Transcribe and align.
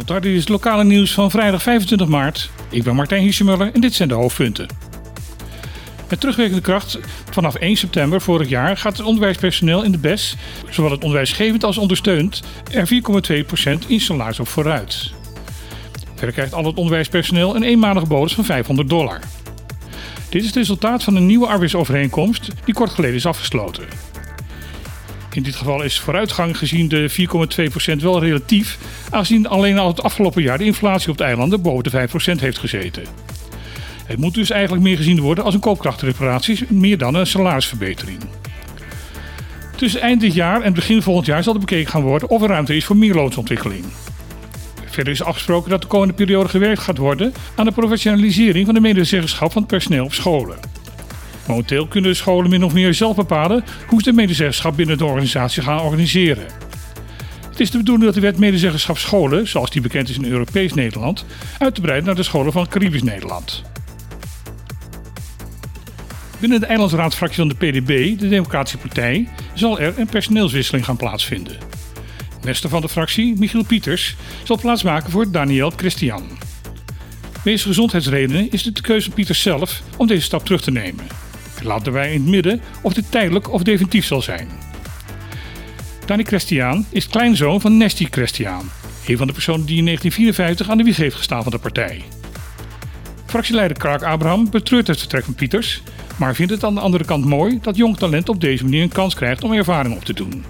Goedendag, 0.00 0.24
dit 0.30 0.34
is 0.34 0.40
het 0.40 0.48
lokale 0.48 0.84
nieuws 0.84 1.12
van 1.12 1.30
vrijdag 1.30 1.62
25 1.62 2.08
maart. 2.08 2.50
Ik 2.70 2.82
ben 2.82 2.94
Martijn 2.94 3.22
Hiesemuller 3.22 3.70
en 3.72 3.80
dit 3.80 3.94
zijn 3.94 4.08
de 4.08 4.14
hoofdpunten. 4.14 4.66
Met 6.08 6.20
terugwerkende 6.20 6.62
kracht 6.62 6.98
vanaf 7.30 7.54
1 7.54 7.76
september 7.76 8.20
vorig 8.20 8.48
jaar 8.48 8.76
gaat 8.76 8.96
het 8.96 9.06
onderwijspersoneel 9.06 9.82
in 9.82 9.92
de 9.92 9.98
BES, 9.98 10.36
zowel 10.70 10.90
het 10.90 11.02
onderwijsgevend 11.02 11.64
als 11.64 11.78
ondersteund, 11.78 12.42
er 12.72 12.88
4,2% 13.82 13.86
in 13.86 14.00
salaris 14.00 14.40
op 14.40 14.48
vooruit. 14.48 15.12
Verder 16.14 16.34
krijgt 16.34 16.54
al 16.54 16.64
het 16.64 16.76
onderwijspersoneel 16.76 17.56
een 17.56 17.62
eenmalige 17.62 18.06
bonus 18.06 18.34
van 18.34 18.44
500 18.44 18.88
dollar. 18.88 19.20
Dit 20.28 20.40
is 20.40 20.46
het 20.46 20.56
resultaat 20.56 21.02
van 21.02 21.16
een 21.16 21.26
nieuwe 21.26 21.46
arbeidsovereenkomst 21.46 22.48
die 22.64 22.74
kort 22.74 22.90
geleden 22.90 23.16
is 23.16 23.26
afgesloten. 23.26 24.09
In 25.32 25.42
dit 25.42 25.56
geval 25.56 25.82
is 25.82 26.00
vooruitgang 26.00 26.58
gezien 26.58 26.88
de 26.88 27.10
4,2% 27.10 27.96
wel 28.00 28.20
relatief, 28.20 28.78
aangezien 29.10 29.48
alleen 29.48 29.78
al 29.78 29.88
het 29.88 30.02
afgelopen 30.02 30.42
jaar 30.42 30.58
de 30.58 30.64
inflatie 30.64 31.10
op 31.10 31.18
de 31.18 31.24
eilanden 31.24 31.62
boven 31.62 31.90
de 31.90 32.08
5% 32.08 32.40
heeft 32.40 32.58
gezeten. 32.58 33.02
Het 34.04 34.18
moet 34.18 34.34
dus 34.34 34.50
eigenlijk 34.50 34.82
meer 34.82 34.96
gezien 34.96 35.20
worden 35.20 35.44
als 35.44 35.54
een 35.54 35.60
koopkrachtreparatie, 35.60 36.66
meer 36.68 36.98
dan 36.98 37.14
een 37.14 37.26
salarisverbetering. 37.26 38.18
Tussen 39.76 40.00
eind 40.00 40.20
dit 40.20 40.34
jaar 40.34 40.62
en 40.62 40.74
begin 40.74 41.02
volgend 41.02 41.26
jaar 41.26 41.42
zal 41.42 41.54
er 41.54 41.60
bekeken 41.60 41.90
gaan 41.90 42.02
worden 42.02 42.28
of 42.28 42.42
er 42.42 42.48
ruimte 42.48 42.76
is 42.76 42.84
voor 42.84 42.96
meer 42.96 43.14
loonsontwikkeling. 43.14 43.84
Verder 44.86 45.12
is 45.12 45.22
afgesproken 45.22 45.70
dat 45.70 45.82
de 45.82 45.86
komende 45.86 46.14
periode 46.14 46.48
gewerkt 46.48 46.80
gaat 46.80 46.98
worden 46.98 47.32
aan 47.54 47.64
de 47.64 47.72
professionalisering 47.72 48.64
van 48.64 48.74
de 48.74 48.80
medezeggenschap 48.80 49.52
van 49.52 49.62
het 49.62 49.70
personeel 49.70 50.04
op 50.04 50.14
scholen. 50.14 50.79
Momenteel 51.50 51.86
kunnen 51.86 52.10
de 52.10 52.16
scholen 52.16 52.50
min 52.50 52.64
of 52.64 52.72
meer 52.72 52.94
zelf 52.94 53.16
bepalen 53.16 53.64
hoe 53.86 54.02
ze 54.02 54.10
de 54.10 54.16
medezeggenschap 54.16 54.76
binnen 54.76 54.98
de 54.98 55.04
organisatie 55.04 55.62
gaan 55.62 55.80
organiseren. 55.80 56.46
Het 57.50 57.60
is 57.60 57.70
de 57.70 57.78
bedoeling 57.78 58.04
dat 58.04 58.14
de 58.14 58.20
wet 58.20 58.38
medezeggenschap 58.38 58.98
scholen, 58.98 59.48
zoals 59.48 59.70
die 59.70 59.80
bekend 59.80 60.08
is 60.08 60.16
in 60.16 60.24
Europees 60.24 60.74
Nederland, 60.74 61.24
uit 61.58 61.74
te 61.74 61.80
breiden 61.80 62.06
naar 62.06 62.14
de 62.14 62.22
scholen 62.22 62.52
van 62.52 62.68
Caribisch 62.68 63.02
Nederland. 63.02 63.62
Binnen 66.38 66.60
de 66.60 66.66
eilandsraadsfractie 66.66 67.38
van 67.38 67.48
de 67.48 67.54
PDB, 67.54 68.18
de 68.18 68.28
Democratische 68.28 68.78
Partij, 68.78 69.28
zal 69.54 69.80
er 69.80 69.98
een 69.98 70.06
personeelswisseling 70.06 70.84
gaan 70.84 70.96
plaatsvinden. 70.96 71.56
Meester 72.44 72.68
van 72.68 72.80
de 72.80 72.88
fractie, 72.88 73.38
Michiel 73.38 73.64
Pieters, 73.64 74.16
zal 74.42 74.58
plaatsmaken 74.58 75.10
voor 75.10 75.30
Daniel 75.30 75.72
Christian. 75.76 76.28
Wegens 77.44 77.64
gezondheidsredenen 77.64 78.50
is 78.50 78.64
het 78.64 78.76
de 78.76 78.82
keuze 78.82 79.04
van 79.04 79.14
Pieters 79.14 79.42
zelf 79.42 79.82
om 79.96 80.06
deze 80.06 80.22
stap 80.22 80.44
terug 80.44 80.60
te 80.60 80.70
nemen. 80.70 81.28
Laat 81.62 81.84
daarbij 81.84 82.12
in 82.12 82.20
het 82.20 82.30
midden 82.30 82.60
of 82.82 82.92
dit 82.92 83.10
tijdelijk 83.10 83.52
of 83.52 83.62
definitief 83.62 84.06
zal 84.06 84.22
zijn. 84.22 84.48
Dani 86.06 86.24
Christian 86.24 86.86
is 86.90 87.08
kleinzoon 87.08 87.60
van 87.60 87.76
Nesty 87.76 88.06
Christian, 88.10 88.70
een 89.06 89.16
van 89.16 89.26
de 89.26 89.32
personen 89.32 89.66
die 89.66 89.78
in 89.78 89.84
1954 89.84 90.70
aan 90.70 90.78
de 90.78 90.84
wieg 90.84 90.96
heeft 90.96 91.16
gestaan 91.16 91.42
van 91.42 91.52
de 91.52 91.58
partij. 91.58 92.02
Fractieleider 93.26 93.76
Kraak 93.76 94.02
Abraham 94.02 94.50
betreurt 94.50 94.86
het 94.86 94.98
vertrek 94.98 95.24
van 95.24 95.34
Pieters, 95.34 95.82
maar 96.16 96.34
vindt 96.34 96.52
het 96.52 96.64
aan 96.64 96.74
de 96.74 96.80
andere 96.80 97.04
kant 97.04 97.24
mooi 97.24 97.58
dat 97.62 97.76
jong 97.76 97.96
talent 97.96 98.28
op 98.28 98.40
deze 98.40 98.64
manier 98.64 98.82
een 98.82 98.88
kans 98.88 99.14
krijgt 99.14 99.44
om 99.44 99.52
ervaring 99.52 99.96
op 99.96 100.04
te 100.04 100.12
doen. 100.12 100.44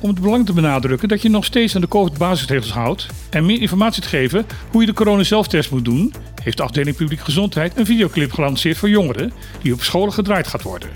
Om 0.00 0.08
het 0.08 0.20
belang 0.20 0.46
te 0.46 0.52
benadrukken 0.52 1.08
dat 1.08 1.22
je 1.22 1.28
nog 1.28 1.44
steeds 1.44 1.74
aan 1.74 1.80
de 1.80 1.88
COVID-basisregels 1.88 2.72
houdt 2.72 3.06
en 3.30 3.46
meer 3.46 3.60
informatie 3.60 4.02
te 4.02 4.08
geven 4.08 4.46
hoe 4.70 4.80
je 4.80 4.86
de 4.86 4.92
corona-zelftest 4.92 5.70
moet 5.70 5.84
doen, 5.84 6.14
heeft 6.42 6.56
de 6.56 6.62
afdeling 6.62 6.96
Publieke 6.96 7.24
Gezondheid 7.24 7.76
een 7.76 7.86
videoclip 7.86 8.32
gelanceerd 8.32 8.76
voor 8.76 8.88
jongeren 8.88 9.32
die 9.62 9.72
op 9.72 9.82
scholen 9.82 10.12
gedraaid 10.12 10.46
gaat 10.46 10.62
worden. 10.62 10.90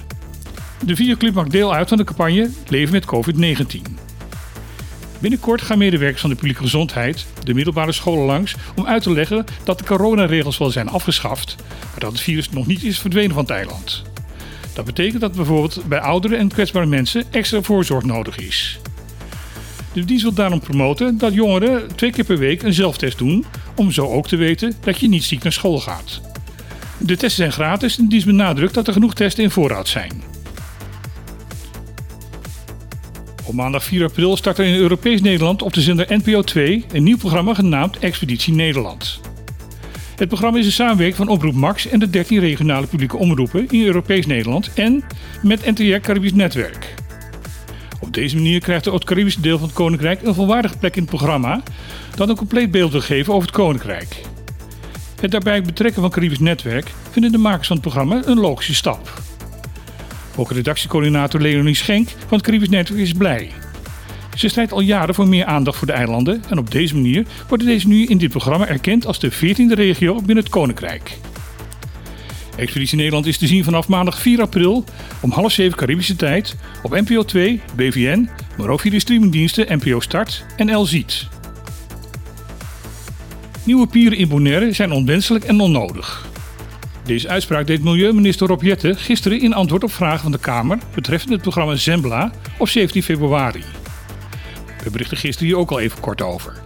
De 0.84 0.96
videoclip 0.96 1.34
maakt 1.34 1.50
deel 1.50 1.74
uit 1.74 1.88
van 1.88 1.98
de 1.98 2.04
campagne 2.04 2.50
Leven 2.68 2.92
met 2.92 3.04
COVID-19. 3.06 3.92
Binnenkort 5.18 5.62
gaan 5.62 5.78
medewerkers 5.78 6.20
van 6.20 6.30
de 6.30 6.36
publieke 6.36 6.62
gezondheid 6.62 7.26
de 7.44 7.54
middelbare 7.54 7.92
scholen 7.92 8.24
langs 8.24 8.54
om 8.76 8.86
uit 8.86 9.02
te 9.02 9.12
leggen 9.12 9.44
dat 9.64 9.78
de 9.78 9.84
coronaregels 9.84 10.58
wel 10.58 10.70
zijn 10.70 10.88
afgeschaft, 10.88 11.56
maar 11.90 12.00
dat 12.00 12.12
het 12.12 12.20
virus 12.20 12.50
nog 12.50 12.66
niet 12.66 12.82
is 12.82 12.98
verdwenen 12.98 13.34
van 13.34 13.42
het 13.42 13.52
eiland. 13.52 14.02
Dat 14.72 14.84
betekent 14.84 15.20
dat 15.20 15.34
bijvoorbeeld 15.34 15.82
bij 15.88 16.00
oudere 16.00 16.36
en 16.36 16.48
kwetsbare 16.48 16.86
mensen 16.86 17.24
extra 17.30 17.62
voorzorg 17.62 18.04
nodig 18.04 18.36
is. 18.36 18.80
De 19.92 20.04
dienst 20.04 20.22
wil 20.22 20.32
daarom 20.32 20.60
promoten 20.60 21.18
dat 21.18 21.34
jongeren 21.34 21.96
twee 21.96 22.10
keer 22.10 22.24
per 22.24 22.38
week 22.38 22.62
een 22.62 22.74
zelftest 22.74 23.18
doen, 23.18 23.44
om 23.76 23.92
zo 23.92 24.06
ook 24.06 24.28
te 24.28 24.36
weten 24.36 24.74
dat 24.80 25.00
je 25.00 25.08
niet 25.08 25.24
ziek 25.24 25.42
naar 25.42 25.52
school 25.52 25.80
gaat. 25.80 26.20
De 26.98 27.16
testen 27.16 27.30
zijn 27.30 27.52
gratis 27.52 27.98
en 27.98 28.04
de 28.04 28.10
dienst 28.10 28.26
benadrukt 28.26 28.74
dat 28.74 28.86
er 28.86 28.92
genoeg 28.92 29.14
testen 29.14 29.42
in 29.44 29.50
voorraad 29.50 29.88
zijn. 29.88 30.22
Op 33.44 33.54
maandag 33.54 33.84
4 33.84 34.04
april 34.04 34.36
start 34.36 34.58
er 34.58 34.64
in 34.64 34.74
Europees 34.74 35.20
Nederland 35.20 35.62
op 35.62 35.72
de 35.72 35.80
zender 35.80 36.06
NPO 36.08 36.42
2 36.42 36.84
een 36.92 37.02
nieuw 37.02 37.16
programma 37.16 37.54
genaamd 37.54 37.98
Expeditie 37.98 38.54
Nederland. 38.54 39.20
Het 40.16 40.28
programma 40.28 40.58
is 40.58 40.66
een 40.66 40.72
samenwerking 40.72 41.16
van 41.16 41.28
Omroep 41.28 41.54
Max 41.54 41.88
en 41.88 41.98
de 41.98 42.10
13 42.10 42.38
regionale 42.38 42.86
publieke 42.86 43.16
omroepen 43.16 43.68
in 43.70 43.84
Europees 43.84 44.26
Nederland 44.26 44.72
en 44.74 45.04
met 45.42 45.64
NTR 45.64 46.00
Caribisch 46.00 46.32
Netwerk. 46.32 46.91
Op 48.12 48.18
deze 48.18 48.36
manier 48.36 48.60
krijgt 48.60 48.84
het 48.84 49.04
Caribische 49.04 49.40
deel 49.40 49.58
van 49.58 49.66
het 49.66 49.76
Koninkrijk 49.76 50.22
een 50.22 50.34
volwaardige 50.34 50.78
plek 50.78 50.96
in 50.96 51.02
het 51.02 51.10
programma 51.10 51.62
dat 52.14 52.28
een 52.28 52.36
compleet 52.36 52.70
beeld 52.70 52.92
wil 52.92 53.00
geven 53.00 53.32
over 53.32 53.46
het 53.48 53.56
Koninkrijk. 53.56 54.22
Het 55.20 55.30
daarbij 55.30 55.62
betrekken 55.62 56.02
van 56.02 56.10
Caribisch 56.10 56.38
Netwerk 56.38 56.90
vinden 57.10 57.32
de 57.32 57.38
makers 57.38 57.66
van 57.66 57.76
het 57.76 57.84
programma 57.84 58.22
een 58.24 58.38
logische 58.38 58.74
stap. 58.74 59.22
Ook 60.36 60.50
redactiecoördinator 60.50 61.40
Leonie 61.40 61.74
Schenk 61.74 62.08
van 62.08 62.36
het 62.36 62.42
Caribisch 62.42 62.68
Netwerk 62.68 63.00
is 63.00 63.12
blij. 63.12 63.50
Ze 64.34 64.48
strijdt 64.48 64.72
al 64.72 64.80
jaren 64.80 65.14
voor 65.14 65.28
meer 65.28 65.44
aandacht 65.44 65.78
voor 65.78 65.86
de 65.86 65.92
eilanden 65.92 66.42
en 66.48 66.58
op 66.58 66.70
deze 66.70 66.94
manier 66.94 67.26
wordt 67.48 67.64
deze 67.64 67.88
nu 67.88 68.06
in 68.06 68.18
dit 68.18 68.30
programma 68.30 68.66
erkend 68.68 69.06
als 69.06 69.18
de 69.18 69.32
14e 69.32 69.74
regio 69.74 70.14
binnen 70.14 70.44
het 70.44 70.48
Koninkrijk. 70.48 71.18
Expeditie 72.56 72.96
Nederland 72.96 73.26
is 73.26 73.38
te 73.38 73.46
zien 73.46 73.64
vanaf 73.64 73.88
maandag 73.88 74.20
4 74.20 74.40
april 74.40 74.84
om 75.20 75.30
half 75.30 75.52
7 75.52 75.76
Caribische 75.76 76.16
tijd 76.16 76.56
op 76.82 76.90
NPO 76.90 77.22
2, 77.22 77.60
BVN, 77.76 78.28
maar 78.56 78.68
ook 78.68 78.80
via 78.80 78.90
de 78.90 79.00
streamingdiensten 79.00 79.78
NPO 79.78 80.00
Start 80.00 80.44
en 80.56 80.68
El 80.68 80.84
Ziet. 80.84 81.28
Nieuwe 83.64 83.86
pieren 83.86 84.18
in 84.18 84.28
Bonaire 84.28 84.72
zijn 84.72 84.92
onwenselijk 84.92 85.44
en 85.44 85.60
onnodig. 85.60 86.26
Deze 87.04 87.28
uitspraak 87.28 87.66
deed 87.66 87.82
milieuminister 87.82 88.46
Rob 88.46 88.62
Jette 88.62 88.94
gisteren 88.94 89.40
in 89.40 89.54
antwoord 89.54 89.84
op 89.84 89.92
vragen 89.92 90.20
van 90.20 90.32
de 90.32 90.38
Kamer 90.38 90.78
betreffende 90.94 91.32
het 91.32 91.42
programma 91.42 91.76
Zembla 91.76 92.32
op 92.58 92.68
17 92.68 93.02
februari. 93.02 93.62
We 94.84 94.90
berichten 94.90 95.16
gisteren 95.16 95.48
hier 95.48 95.58
ook 95.58 95.70
al 95.70 95.80
even 95.80 96.00
kort 96.00 96.22
over. 96.22 96.62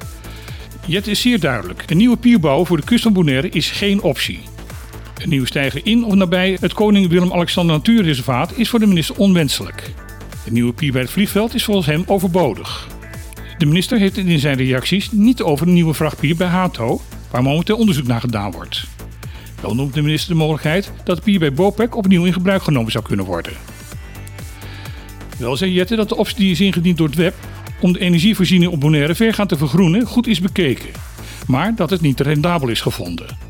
Jette 0.86 1.10
is 1.10 1.20
zeer 1.20 1.40
duidelijk. 1.40 1.82
Een 1.86 1.96
nieuwe 1.96 2.16
pierbouw 2.16 2.64
voor 2.64 2.76
de 2.76 2.84
kust 2.84 3.02
van 3.02 3.12
Bonaire 3.12 3.48
is 3.48 3.70
geen 3.70 4.02
optie. 4.02 4.40
Een 5.22 5.28
nieuwe 5.28 5.46
stijger 5.46 5.86
in 5.86 6.04
of 6.04 6.14
nabij 6.14 6.56
het 6.60 6.72
Koning 6.72 7.08
Willem-Alexander 7.08 7.76
Natuurreservaat 7.76 8.52
is 8.56 8.68
voor 8.68 8.78
de 8.78 8.86
minister 8.86 9.16
onwenselijk. 9.16 9.92
Een 10.46 10.52
nieuwe 10.52 10.72
pier 10.72 10.92
bij 10.92 11.00
het 11.00 11.10
vliegveld 11.10 11.54
is 11.54 11.64
volgens 11.64 11.86
hem 11.86 12.04
overbodig. 12.06 12.88
De 13.58 13.66
minister 13.66 13.98
heeft 13.98 14.16
het 14.16 14.26
in 14.26 14.38
zijn 14.38 14.56
reacties 14.56 15.12
niet 15.12 15.42
over 15.42 15.66
een 15.66 15.72
nieuwe 15.72 15.94
vrachtpier 15.94 16.36
bij 16.36 16.46
Hato, 16.46 17.00
waar 17.30 17.42
momenteel 17.42 17.76
onderzoek 17.76 18.06
naar 18.06 18.20
gedaan 18.20 18.50
wordt. 18.50 18.84
Wel 19.60 19.74
noemt 19.74 19.94
de 19.94 20.02
minister 20.02 20.32
de 20.32 20.38
mogelijkheid 20.38 20.92
dat 21.04 21.16
de 21.16 21.22
pier 21.22 21.38
bij 21.38 21.52
Bopec 21.52 21.96
opnieuw 21.96 22.24
in 22.24 22.32
gebruik 22.32 22.62
genomen 22.62 22.92
zou 22.92 23.04
kunnen 23.04 23.24
worden. 23.24 23.52
Wel 25.38 25.56
zei 25.56 25.72
Jette 25.72 25.96
dat 25.96 26.08
de 26.08 26.16
optie 26.16 26.36
die 26.36 26.50
is 26.50 26.60
ingediend 26.60 26.98
door 26.98 27.06
het 27.06 27.16
web 27.16 27.34
om 27.80 27.92
de 27.92 27.98
energievoorziening 27.98 28.72
op 28.72 28.80
Bonaire 28.80 29.14
vergaand 29.14 29.48
te 29.48 29.56
vergroenen 29.56 30.06
goed 30.06 30.26
is 30.26 30.40
bekeken, 30.40 30.90
maar 31.46 31.74
dat 31.74 31.90
het 31.90 32.00
niet 32.00 32.20
rendabel 32.20 32.68
is 32.68 32.80
gevonden. 32.80 33.45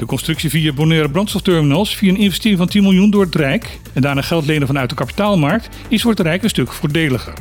De 0.00 0.06
constructie 0.06 0.50
via 0.50 0.72
Bonaire 0.72 1.10
brandstofterminals 1.10 1.96
via 1.96 2.10
een 2.10 2.16
investering 2.16 2.58
van 2.58 2.68
10 2.68 2.82
miljoen 2.82 3.10
door 3.10 3.24
het 3.24 3.34
Rijk 3.34 3.78
en 3.92 4.02
daarna 4.02 4.22
geld 4.22 4.46
lenen 4.46 4.66
vanuit 4.66 4.88
de 4.88 4.94
kapitaalmarkt 4.94 5.68
is 5.88 6.02
voor 6.02 6.10
het 6.10 6.20
Rijk 6.20 6.42
een 6.42 6.48
stuk 6.48 6.72
voordeliger. 6.72 7.34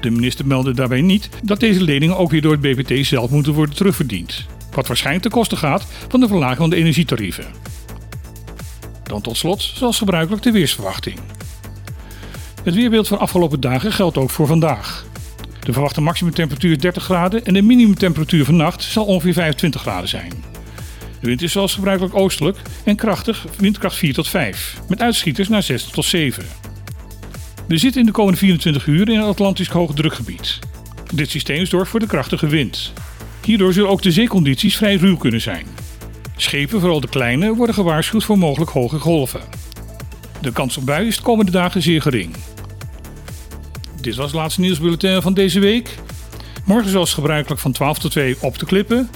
De 0.00 0.10
minister 0.10 0.46
meldde 0.46 0.74
daarbij 0.74 1.00
niet 1.00 1.28
dat 1.42 1.60
deze 1.60 1.82
leningen 1.82 2.16
ook 2.16 2.30
weer 2.30 2.42
door 2.42 2.52
het 2.52 2.60
BPT 2.60 3.06
zelf 3.06 3.30
moeten 3.30 3.52
worden 3.52 3.74
terugverdiend, 3.74 4.46
wat 4.70 4.86
waarschijnlijk 4.86 5.24
ten 5.24 5.34
koste 5.34 5.56
gaat 5.56 5.86
van 6.08 6.20
de 6.20 6.26
verlaging 6.26 6.58
van 6.58 6.70
de 6.70 6.76
energietarieven. 6.76 7.44
Dan 9.02 9.20
tot 9.20 9.36
slot, 9.36 9.62
zoals 9.62 9.98
gebruikelijk, 9.98 10.42
de 10.42 10.52
weersverwachting. 10.52 11.18
Het 12.62 12.74
weerbeeld 12.74 13.08
van 13.08 13.18
afgelopen 13.18 13.60
dagen 13.60 13.92
geldt 13.92 14.16
ook 14.16 14.30
voor 14.30 14.46
vandaag. 14.46 15.06
De 15.60 15.72
verwachte 15.72 16.00
maximumtemperatuur 16.00 16.70
is 16.70 16.78
30 16.78 17.02
graden 17.02 17.44
en 17.44 17.54
de 17.54 17.62
minimumtemperatuur 17.62 18.44
vannacht 18.44 18.82
zal 18.82 19.04
ongeveer 19.04 19.32
25 19.32 19.80
graden 19.80 20.08
zijn. 20.08 20.57
De 21.20 21.26
wind 21.26 21.42
is 21.42 21.52
zoals 21.52 21.74
gebruikelijk 21.74 22.14
oostelijk 22.14 22.58
en 22.84 22.96
krachtig, 22.96 23.46
windkracht 23.58 23.96
4 23.96 24.14
tot 24.14 24.28
5, 24.28 24.80
met 24.88 25.00
uitschieters 25.00 25.48
naar 25.48 25.62
6 25.62 25.84
tot 25.84 26.04
7. 26.04 26.44
We 27.68 27.76
zitten 27.76 28.00
in 28.00 28.06
de 28.06 28.12
komende 28.12 28.38
24 28.38 28.86
uur 28.86 29.08
in 29.08 29.16
een 29.16 29.22
Atlantisch 29.22 29.68
hoogdrukgebied. 29.68 30.58
Dit 31.14 31.30
systeem 31.30 31.66
zorgt 31.66 31.90
voor 31.90 32.00
de 32.00 32.06
krachtige 32.06 32.46
wind. 32.46 32.92
Hierdoor 33.44 33.72
zullen 33.72 33.90
ook 33.90 34.02
de 34.02 34.12
zeecondities 34.12 34.76
vrij 34.76 34.94
ruw 34.94 35.16
kunnen 35.16 35.40
zijn. 35.40 35.66
Schepen, 36.36 36.80
vooral 36.80 37.00
de 37.00 37.08
kleine, 37.08 37.54
worden 37.54 37.74
gewaarschuwd 37.74 38.24
voor 38.24 38.38
mogelijk 38.38 38.70
hoge 38.70 38.98
golven. 38.98 39.40
De 40.40 40.52
kans 40.52 40.76
op 40.76 40.86
buien 40.86 41.06
is 41.06 41.16
de 41.16 41.22
komende 41.22 41.50
dagen 41.50 41.82
zeer 41.82 42.02
gering. 42.02 42.34
dit 44.00 44.16
was 44.16 44.26
het 44.26 44.34
laatste 44.34 44.60
nieuwsbulletin 44.60 45.22
van 45.22 45.34
deze 45.34 45.60
week. 45.60 45.94
Morgen 46.64 46.90
zoals 46.90 47.14
gebruikelijk 47.14 47.60
van 47.60 47.72
12 47.72 47.98
tot 47.98 48.10
2 48.10 48.36
op 48.40 48.58
de 48.58 48.66
klippen. 48.66 49.08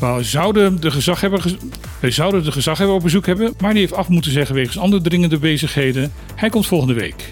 We 0.00 0.22
zouden 0.22 0.80
de 0.80 0.90
gezaghebber, 0.90 1.56
we 2.00 2.10
zouden 2.10 2.44
de 2.44 2.52
gezaghebber 2.52 2.96
op 2.96 3.02
bezoek 3.02 3.26
hebben, 3.26 3.54
maar 3.60 3.70
die 3.70 3.80
heeft 3.80 3.94
af 3.94 4.08
moeten 4.08 4.30
zeggen 4.30 4.54
wegens 4.54 4.78
andere 4.78 5.02
dringende 5.02 5.38
bezigheden. 5.38 6.12
Hij 6.34 6.48
komt 6.48 6.66
volgende 6.66 6.94
week. 6.94 7.30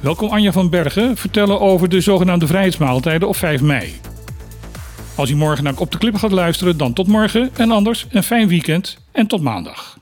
Welkom 0.00 0.28
Anja 0.28 0.52
van 0.52 0.70
Bergen 0.70 1.16
vertellen 1.16 1.60
over 1.60 1.88
de 1.88 2.00
zogenaamde 2.00 2.46
vrijheidsmaaltijden 2.46 3.28
op 3.28 3.36
5 3.36 3.60
mei. 3.60 3.94
Als 5.14 5.30
u 5.30 5.36
morgen 5.36 5.64
naar 5.64 5.76
Op 5.76 5.90
de 5.90 5.98
Klippen 5.98 6.20
gaat 6.20 6.32
luisteren, 6.32 6.76
dan 6.76 6.92
tot 6.92 7.06
morgen 7.06 7.50
en 7.56 7.70
anders 7.70 8.06
een 8.10 8.22
fijn 8.22 8.48
weekend 8.48 8.98
en 9.12 9.26
tot 9.26 9.40
maandag. 9.40 9.98